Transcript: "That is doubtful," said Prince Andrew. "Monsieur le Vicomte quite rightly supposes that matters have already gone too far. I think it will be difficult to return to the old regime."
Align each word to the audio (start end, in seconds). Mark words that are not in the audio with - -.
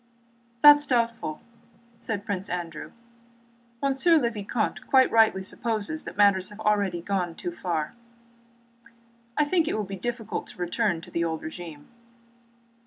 "That 0.61 0.77
is 0.77 0.87
doubtful," 0.87 1.41
said 1.99 2.25
Prince 2.25 2.49
Andrew. 2.49 2.91
"Monsieur 3.83 4.17
le 4.17 4.31
Vicomte 4.31 4.87
quite 4.87 5.11
rightly 5.11 5.43
supposes 5.43 6.05
that 6.05 6.17
matters 6.17 6.49
have 6.49 6.59
already 6.61 7.03
gone 7.03 7.35
too 7.35 7.51
far. 7.51 7.93
I 9.37 9.45
think 9.45 9.67
it 9.67 9.75
will 9.77 9.83
be 9.83 9.95
difficult 9.95 10.47
to 10.47 10.57
return 10.57 11.01
to 11.01 11.11
the 11.11 11.23
old 11.23 11.43
regime." 11.43 11.87